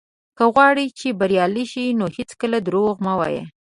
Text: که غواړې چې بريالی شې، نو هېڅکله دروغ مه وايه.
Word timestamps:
که 0.37 0.45
غواړې 0.55 0.85
چې 0.99 1.07
بريالی 1.19 1.65
شې، 1.71 1.85
نو 1.99 2.05
هېڅکله 2.17 2.57
دروغ 2.67 2.95
مه 3.05 3.13
وايه. 3.19 3.43